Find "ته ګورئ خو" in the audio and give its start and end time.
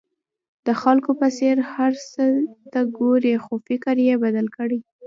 2.71-3.53